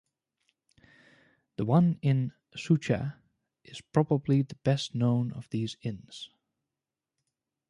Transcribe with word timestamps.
The 1.57 1.65
one 1.65 1.99
in 2.01 2.33
Sucha 2.57 3.17
is 3.63 3.81
probably 3.81 4.41
the 4.41 4.55
best 4.63 4.95
known 4.95 5.31
of 5.33 5.47
these 5.51 5.77
inns. 5.83 6.31